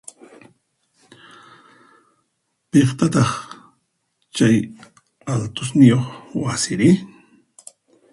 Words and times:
Piqpataq 2.69 3.31
chay 4.35 4.55
altosniyoq 5.31 6.05
wasiri? 6.43 6.89